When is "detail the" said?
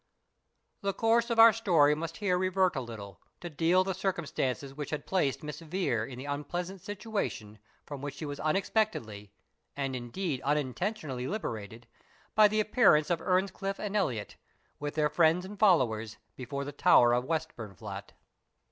3.51-3.93